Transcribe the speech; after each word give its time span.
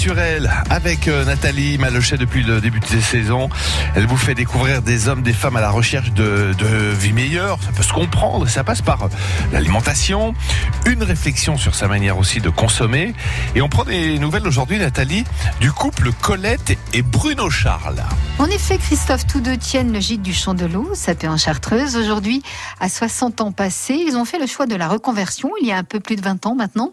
naturel 0.00 0.50
avec 0.70 1.08
euh, 1.08 1.26
Nathalie 1.26 1.76
Malochet 1.76 2.16
depuis 2.16 2.42
le 2.42 2.62
début 2.62 2.80
de 2.80 2.86
saison. 2.86 3.50
Elle 3.94 4.06
vous 4.06 4.16
fait 4.16 4.34
découvrir 4.34 4.80
des 4.80 5.08
hommes, 5.08 5.20
des 5.20 5.34
femmes 5.34 5.56
à 5.56 5.60
la 5.60 5.68
recherche 5.68 6.12
de, 6.12 6.54
vie 6.98 7.12
meilleure. 7.12 7.62
Ça 7.62 7.70
peut 7.76 7.82
se 7.82 7.92
comprendre. 7.92 8.48
Ça 8.48 8.64
passe 8.64 8.80
par 8.80 9.10
l'alimentation, 9.52 10.34
une 10.86 11.02
réflexion 11.02 11.58
sur 11.58 11.74
sa 11.74 11.86
manière 11.86 12.16
aussi 12.16 12.40
de 12.40 12.48
consommer. 12.48 13.12
Et 13.54 13.60
on 13.60 13.68
prend 13.68 13.84
des 13.84 14.18
nouvelles 14.18 14.46
aujourd'hui, 14.46 14.78
Nathalie, 14.78 15.24
du 15.60 15.70
couple 15.70 16.12
Colette 16.22 16.78
et 16.94 17.02
Bruno 17.02 17.50
Charles. 17.50 18.02
En 18.38 18.46
effet, 18.46 18.78
Christophe, 18.78 19.26
tous 19.26 19.40
deux 19.40 19.58
tiennent 19.58 19.92
le 19.92 20.00
gîte 20.00 20.22
du 20.22 20.32
Champ 20.32 20.54
de 20.54 20.64
l'Eau, 20.64 20.92
sapé 20.94 21.28
en 21.28 21.36
Chartreuse. 21.36 21.96
Aujourd'hui, 21.96 22.42
à 22.80 22.88
60 22.88 23.42
ans 23.42 23.52
passés, 23.52 24.02
ils 24.06 24.16
ont 24.16 24.24
fait 24.24 24.38
le 24.38 24.46
choix 24.46 24.64
de 24.64 24.76
la 24.76 24.88
reconversion 24.88 25.50
il 25.60 25.68
y 25.68 25.72
a 25.72 25.76
un 25.76 25.84
peu 25.84 26.00
plus 26.00 26.16
de 26.16 26.22
20 26.22 26.46
ans 26.46 26.54
maintenant. 26.54 26.90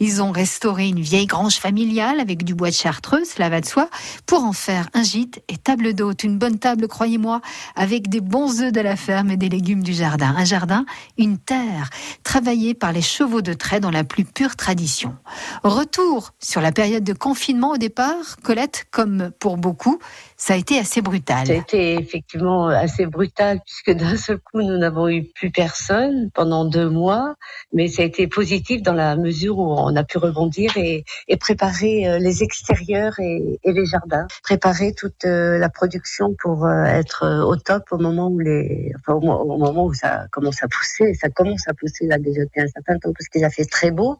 Ils 0.00 0.22
ont 0.22 0.30
restauré 0.32 0.88
une 0.88 1.00
vieille 1.00 1.26
grange 1.26 1.56
familiale 1.56 2.18
avec 2.18 2.45
du 2.46 2.54
bois 2.54 2.70
de 2.70 2.74
Chartreuse, 2.74 3.28
cela 3.28 3.50
va 3.50 3.60
de 3.60 3.66
soi, 3.66 3.90
pour 4.24 4.44
en 4.44 4.54
faire 4.54 4.88
un 4.94 5.02
gîte 5.02 5.42
et 5.48 5.58
table 5.58 5.92
d'hôte. 5.92 6.24
Une 6.24 6.38
bonne 6.38 6.58
table, 6.58 6.88
croyez-moi, 6.88 7.42
avec 7.74 8.08
des 8.08 8.22
bons 8.22 8.62
œufs 8.62 8.72
de 8.72 8.80
la 8.80 8.96
ferme 8.96 9.30
et 9.30 9.36
des 9.36 9.50
légumes 9.50 9.82
du 9.82 9.92
jardin. 9.92 10.34
Un 10.34 10.46
jardin, 10.46 10.86
une 11.18 11.36
terre, 11.36 11.90
travaillée 12.22 12.72
par 12.72 12.92
les 12.92 13.02
chevaux 13.02 13.42
de 13.42 13.52
trait 13.52 13.80
dans 13.80 13.90
la 13.90 14.04
plus 14.04 14.24
pure 14.24 14.56
tradition. 14.56 15.14
Retour 15.62 16.32
sur 16.38 16.62
la 16.62 16.72
période 16.72 17.04
de 17.04 17.12
confinement 17.12 17.72
au 17.72 17.76
départ, 17.76 18.36
Colette, 18.42 18.86
comme 18.90 19.30
pour 19.38 19.58
beaucoup, 19.58 19.98
ça 20.36 20.54
a 20.54 20.56
été 20.56 20.78
assez 20.78 21.02
brutal. 21.02 21.46
Ça 21.46 21.52
a 21.52 21.56
été 21.56 21.94
effectivement 21.94 22.68
assez 22.68 23.06
brutal 23.06 23.60
puisque 23.64 23.98
d'un 23.98 24.16
seul 24.16 24.38
coup 24.38 24.62
nous 24.62 24.78
n'avons 24.78 25.08
eu 25.08 25.24
plus 25.24 25.50
personne 25.50 26.30
pendant 26.34 26.64
deux 26.64 26.88
mois, 26.88 27.34
mais 27.72 27.88
ça 27.88 28.02
a 28.02 28.04
été 28.04 28.26
positif 28.26 28.82
dans 28.82 28.92
la 28.92 29.16
mesure 29.16 29.58
où 29.58 29.72
on 29.72 29.96
a 29.96 30.04
pu 30.04 30.18
rebondir 30.18 30.76
et, 30.76 31.04
et 31.28 31.36
préparer 31.36 32.06
euh, 32.08 32.18
extérieurs 32.42 33.18
et, 33.18 33.58
les 33.64 33.86
jardins, 33.86 34.26
préparer 34.42 34.92
toute 34.92 35.24
euh, 35.24 35.58
la 35.58 35.68
production 35.68 36.34
pour 36.38 36.66
euh, 36.66 36.84
être 36.84 37.44
au 37.44 37.56
top 37.56 37.84
au 37.90 37.98
moment 37.98 38.28
où 38.28 38.38
les, 38.38 38.92
au, 39.08 39.20
moment 39.20 39.84
où 39.84 39.94
ça 39.94 40.26
commence 40.30 40.62
à 40.62 40.68
pousser. 40.68 41.14
Ça 41.14 41.28
commence 41.28 41.66
à 41.68 41.74
pousser 41.74 42.06
là 42.06 42.18
déjà 42.18 42.42
depuis 42.44 42.60
un 42.60 42.68
certain 42.68 42.98
temps 42.98 43.12
parce 43.12 43.28
qu'il 43.28 43.44
a 43.44 43.50
fait 43.50 43.64
très 43.64 43.90
beau. 43.90 44.18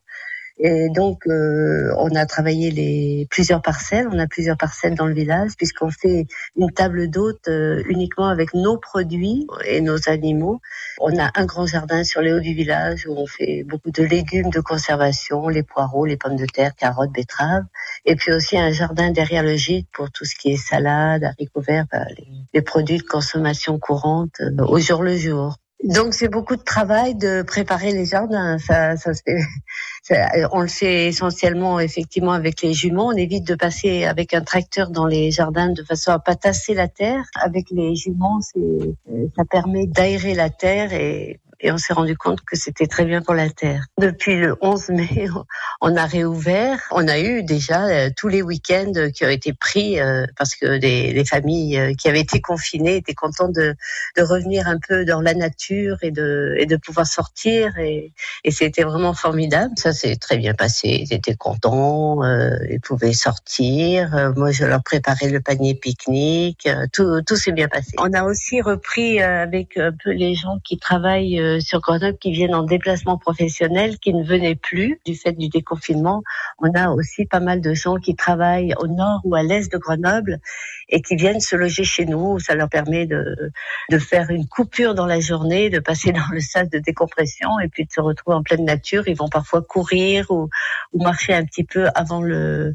Et 0.59 0.89
donc, 0.89 1.27
euh, 1.27 1.93
on 1.99 2.15
a 2.15 2.25
travaillé 2.25 2.71
les 2.71 3.27
plusieurs 3.31 3.61
parcelles. 3.61 4.09
On 4.11 4.19
a 4.19 4.27
plusieurs 4.27 4.57
parcelles 4.57 4.95
dans 4.95 5.07
le 5.07 5.13
village 5.13 5.51
puisqu'on 5.57 5.91
fait 5.91 6.27
une 6.57 6.71
table 6.71 7.09
d'hôte 7.11 7.49
euh, 7.49 7.83
uniquement 7.89 8.29
avec 8.29 8.55
nos 8.55 8.79
produits 8.79 9.47
et 9.67 9.81
nos 9.81 10.09
animaux. 10.09 10.61
On 10.99 11.19
a 11.19 11.31
un 11.35 11.45
grand 11.45 11.67
jardin 11.67 12.05
sur 12.05 12.23
les 12.23 12.33
hauts 12.33 12.41
du 12.41 12.55
village 12.55 13.07
où 13.07 13.13
on 13.13 13.27
fait 13.27 13.65
beaucoup 13.65 13.91
de 13.91 14.03
légumes 14.03 14.51
de 14.51 14.61
conservation, 14.61 15.49
les 15.49 15.63
poireaux, 15.63 16.07
les 16.07 16.17
pommes 16.17 16.37
de 16.37 16.47
terre, 16.47 16.75
carottes, 16.75 17.13
betteraves. 17.13 17.65
Et 18.07 18.17
puis 18.17 18.33
aussi 18.33 18.57
un 18.57 18.71
jardin 18.71 19.11
derrière 19.11 19.43
le 19.43 19.57
gîte 19.57 19.89
pour 19.93 20.11
tout 20.11 20.25
ce 20.25 20.35
qui 20.35 20.53
est 20.53 20.57
salade, 20.57 21.25
haricots 21.25 21.61
verts, 21.61 21.87
les, 22.17 22.29
les 22.55 22.63
produits 22.63 22.99
de 22.99 23.03
consommation 23.03 23.79
courante 23.79 24.41
euh, 24.41 24.65
au 24.65 24.79
jour 24.79 25.03
le 25.03 25.17
jour. 25.17 25.57
Donc 25.85 26.15
c'est 26.15 26.29
beaucoup 26.29 26.57
de 26.57 26.63
travail 26.63 27.15
de 27.15 27.43
préparer 27.43 27.93
les 27.93 28.07
jardins. 28.07 28.59
Ça, 28.59 28.97
ça, 28.97 29.13
ça, 29.13 29.23
on 30.53 30.61
le 30.61 30.69
fait 30.69 31.07
essentiellement 31.07 31.81
effectivement 31.81 32.33
avec 32.33 32.63
les 32.63 32.73
jumeaux. 32.73 33.13
On 33.13 33.17
évite 33.17 33.47
de 33.47 33.55
passer 33.55 34.05
avec 34.05 34.35
un 34.35 34.43
tracteur 34.43 34.91
dans 34.91 35.07
les 35.07 35.31
jardins 35.31 35.71
de 35.71 35.83
façon 35.83 36.13
à 36.13 36.19
pas 36.19 36.35
tasser 36.35 36.75
la 36.75 36.89
terre. 36.89 37.25
Avec 37.35 37.71
les 37.71 37.95
jumeaux, 37.95 38.41
ça 38.41 39.45
permet 39.51 39.87
d'aérer 39.87 40.35
la 40.35 40.51
terre 40.51 40.93
et 40.93 41.41
et 41.67 41.73
on 41.73 41.79
s'est 41.79 41.95
rendu 41.95 42.17
compte 42.17 42.43
que 42.43 42.57
c'était 42.57 42.87
très 42.87 43.05
bien 43.05 43.23
pour 43.23 43.35
la 43.35 43.51
terre. 43.51 43.87
Depuis 43.99 44.37
le 44.37 44.57
11 44.61 44.91
mai, 44.91 45.27
on 45.81 45.97
a 45.97 46.07
réouvert. 46.07 46.79
On 46.93 47.09
a 47.09 47.19
eu 47.19 47.43
déjà 47.43 47.87
euh, 47.87 48.11
tous 48.17 48.29
les 48.29 48.41
week-ends 48.41 48.93
qui 49.13 49.25
ont 49.25 49.29
été 49.29 49.53
pris 49.53 49.99
euh, 49.99 50.27
parce 50.39 50.55
que 50.55 50.67
les, 50.67 51.25
familles 51.25 51.77
euh, 51.77 51.95
qui 51.95 52.09
avaient 52.09 52.21
été 52.21 52.41
confinées 52.41 52.99
étaient 52.99 53.15
contentes 53.15 53.55
de, 53.55 53.75
revenir 54.17 54.69
un 54.69 54.79
peu 54.79 55.05
dans 55.05 55.21
la 55.21 55.35
nature 55.35 55.97
et 56.03 56.13
de, 56.13 56.77
pouvoir 56.85 57.07
sortir 57.07 57.77
et, 57.79 58.13
c'était 58.51 58.85
vraiment 58.85 59.13
formidable. 59.13 59.75
Ça 59.77 59.93
s'est 59.93 60.17
très 60.17 60.37
bien 60.37 60.55
passé. 60.55 60.89
Ils 60.89 61.13
étaient 61.13 61.35
contents, 61.35 62.23
ils 62.71 62.81
pouvaient 62.81 63.13
sortir. 63.13 64.33
moi, 64.37 64.53
je 64.53 64.65
leur 64.65 64.83
préparais 64.83 65.29
le 65.29 65.41
panier 65.41 65.75
pique-nique. 65.75 66.69
Tout, 66.93 67.37
s'est 67.37 67.53
bien 67.53 67.69
passé. 67.69 67.93
On 67.99 68.13
a 68.13 68.23
aussi 68.25 68.63
repris 68.63 69.21
avec 69.21 69.77
un 69.77 69.93
peu 69.93 70.13
les 70.13 70.35
gens 70.35 70.59
qui 70.65 70.79
travaillent 70.79 71.56
sur 71.61 71.81
Grenoble 71.81 72.19
qui 72.19 72.33
viennent 72.33 72.55
en 72.55 72.63
déplacement 72.63 73.19
professionnel, 73.19 73.99
qui 73.99 74.13
ne 74.13 74.25
venaient 74.25 74.55
plus 74.55 75.01
du 75.05 75.15
fait 75.15 75.33
du 75.33 75.49
déconfinement. 75.49 76.23
On 76.59 76.73
a 76.75 76.91
aussi 76.91 77.27
pas 77.27 77.41
mal 77.41 77.61
de 77.61 77.75
gens 77.75 77.97
qui 77.97 78.15
travaillent 78.15 78.75
au 78.79 78.87
nord 78.87 79.21
ou 79.25 79.35
à 79.35 79.43
l'est 79.43 79.71
de 79.73 79.79
Grenoble 79.79 80.39
et 80.89 81.03
qui 81.03 81.17
viennent 81.17 81.41
se 81.41 81.57
loger 81.57 81.85
chez 81.85 82.07
nous. 82.07 82.39
Ça 82.39 82.55
leur 82.55 82.69
permet 82.69 83.07
de, 83.07 83.53
de 83.91 83.99
faire 83.99 84.31
une 84.31 84.47
coupure 84.47 84.95
dans 84.95 85.07
la 85.07 85.21
journée, 85.21 85.71
de 85.71 85.79
passer 85.79 86.13
dans 86.13 86.29
le 86.31 86.41
sas 86.41 86.69
de 86.69 86.79
décompression 86.79 87.59
et 87.61 87.69
puis 87.69 87.85
de 87.85 87.93
se 87.93 88.01
retrouver 88.01 88.37
en 88.37 88.43
pleine 88.43 88.65
nature. 88.65 89.09
Ils 89.09 89.17
vont 89.17 89.29
parfois 89.29 89.63
courir 89.63 90.31
ou, 90.31 90.49
ou 90.93 91.03
marcher 91.03 91.35
un 91.35 91.45
petit 91.45 91.65
peu 91.65 91.89
avant 91.95 92.23
le, 92.23 92.75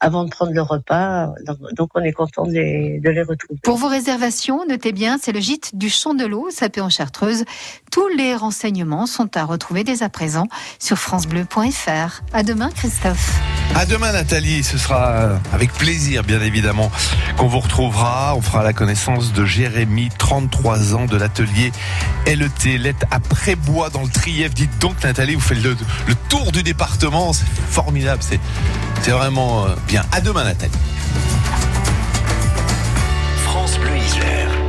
avant 0.00 0.24
de 0.24 0.30
prendre 0.30 0.52
le 0.52 0.62
repas. 0.62 1.32
Donc, 1.76 1.90
on 1.94 2.02
est 2.02 2.12
content 2.12 2.46
de 2.46 2.52
les, 2.52 3.00
de 3.00 3.10
les 3.10 3.22
retrouver. 3.22 3.60
Pour 3.62 3.76
vos 3.76 3.88
réservations, 3.88 4.64
notez 4.66 4.92
bien, 4.92 5.18
c'est 5.20 5.32
le 5.32 5.40
gîte 5.40 5.76
du 5.76 5.88
Champ 5.88 6.14
de 6.14 6.24
l'Eau, 6.24 6.48
sapé 6.50 6.80
en 6.80 6.90
Chartreuse. 6.90 7.44
Tous 7.90 8.08
les 8.08 8.34
renseignements 8.34 9.06
sont 9.06 9.36
à 9.36 9.44
retrouver 9.44 9.84
dès 9.84 10.02
à 10.02 10.08
présent 10.08 10.46
sur 10.78 10.98
francebleu.fr. 10.98 12.22
À 12.32 12.42
demain, 12.42 12.70
Christophe. 12.70 13.51
À 13.74 13.86
demain, 13.86 14.12
Nathalie. 14.12 14.62
Ce 14.62 14.76
sera 14.76 15.40
avec 15.52 15.72
plaisir, 15.72 16.22
bien 16.24 16.40
évidemment, 16.40 16.90
qu'on 17.36 17.46
vous 17.48 17.60
retrouvera. 17.60 18.34
On 18.36 18.42
fera 18.42 18.62
la 18.62 18.72
connaissance 18.72 19.32
de 19.32 19.44
Jérémy, 19.44 20.10
33 20.18 20.94
ans, 20.94 21.06
de 21.06 21.16
l'atelier 21.16 21.72
LET, 22.26 22.78
LET 22.78 22.94
après 23.10 23.54
bois 23.56 23.90
dans 23.90 24.02
le 24.02 24.08
Trièvre. 24.08 24.54
Dites 24.54 24.78
donc, 24.78 25.02
Nathalie, 25.02 25.34
vous 25.34 25.40
faites 25.40 25.62
le, 25.62 25.76
tour 26.28 26.52
du 26.52 26.62
département. 26.62 27.32
C'est 27.32 27.46
formidable. 27.70 28.22
C'est, 28.22 28.40
c'est 29.02 29.12
vraiment 29.12 29.64
euh, 29.64 29.74
bien. 29.88 30.02
À 30.12 30.20
demain, 30.20 30.44
Nathalie. 30.44 30.72
France 33.44 33.78
Bleu 33.78 33.96
Isère. 33.96 34.61